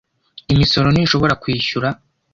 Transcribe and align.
imisoro 0.53 0.87
ntishobora 0.91 1.33
kwishyura 1.41 1.89